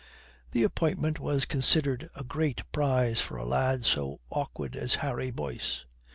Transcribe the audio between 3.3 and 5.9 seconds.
a lad so awkward as Harry Boyce.